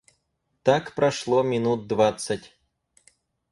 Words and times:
Так 0.63 0.95
прошло 0.95 1.43
минут 1.43 1.85
двадцать. 1.85 2.57